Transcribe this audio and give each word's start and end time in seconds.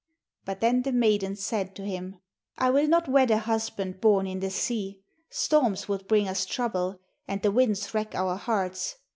But 0.45 0.61
then 0.61 0.81
the 0.81 0.91
maiden 0.91 1.35
said 1.35 1.75
to 1.75 1.83
him: 1.83 2.15
'I 2.57 2.71
will 2.71 2.87
not 2.87 3.07
wed 3.07 3.29
a 3.29 3.37
husband 3.37 4.01
born 4.01 4.25
in 4.25 4.39
the 4.39 4.49
sea. 4.49 5.03
Storms 5.29 5.87
would 5.87 6.07
bring 6.07 6.27
us 6.27 6.43
trouble, 6.43 6.99
and 7.27 7.43
the 7.43 7.51
winds 7.51 7.93
rack 7.93 8.15
our 8.15 8.35
hearts. 8.35 8.95